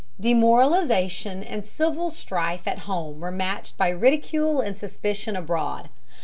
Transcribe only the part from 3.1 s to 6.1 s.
were matched by ridicule and suspicion abroad.